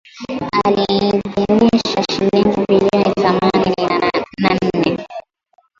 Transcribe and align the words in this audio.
aliidhinisha 0.65 2.03
shilingi 2.11 2.65
bilioni 2.67 3.13
thelathini 3.15 4.09
na 4.41 4.49
nne 4.61 5.05